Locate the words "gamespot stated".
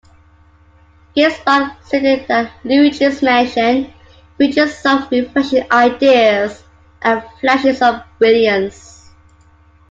1.15-2.27